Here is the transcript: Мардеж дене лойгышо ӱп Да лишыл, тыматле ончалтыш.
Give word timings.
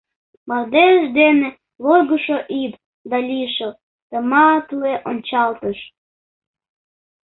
Мардеж 0.47 0.97
дене 1.17 1.47
лойгышо 1.85 2.37
ӱп 2.61 2.73
Да 3.09 3.17
лишыл, 3.27 3.71
тыматле 4.09 4.93
ончалтыш. 5.09 5.79